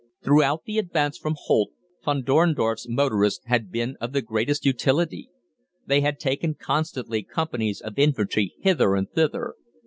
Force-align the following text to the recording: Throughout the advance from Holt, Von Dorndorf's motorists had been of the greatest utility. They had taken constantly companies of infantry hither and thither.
Throughout 0.23 0.63
the 0.65 0.79
advance 0.79 1.19
from 1.19 1.35
Holt, 1.43 1.73
Von 2.03 2.23
Dorndorf's 2.23 2.89
motorists 2.89 3.45
had 3.45 3.71
been 3.71 3.97
of 4.01 4.13
the 4.13 4.23
greatest 4.23 4.65
utility. 4.65 5.29
They 5.85 6.01
had 6.01 6.19
taken 6.19 6.55
constantly 6.55 7.21
companies 7.21 7.81
of 7.81 7.99
infantry 7.99 8.55
hither 8.61 8.95
and 8.95 9.11
thither. 9.11 9.53